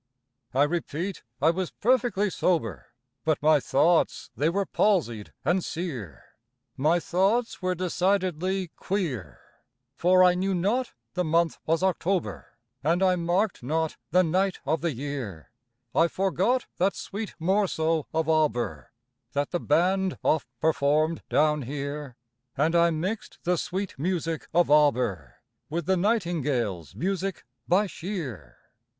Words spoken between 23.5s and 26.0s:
sweet music of Auber With the